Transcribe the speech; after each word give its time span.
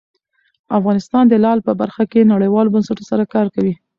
افغانستان 0.77 1.23
د 1.27 1.33
لعل 1.43 1.59
په 1.67 1.73
برخه 1.81 2.03
کې 2.11 2.29
نړیوالو 2.33 2.73
بنسټونو 2.73 3.03
سره 3.11 3.23
کار 3.33 3.47
کوي. 3.55 3.73